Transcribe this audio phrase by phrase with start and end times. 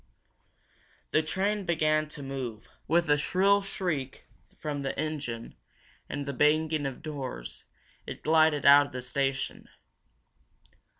[1.11, 2.67] The train began to move.
[2.87, 4.23] With a shrill shriek
[4.57, 5.53] from the engine,
[6.09, 7.65] and the banging of doors,
[8.07, 9.69] it glided out of the station.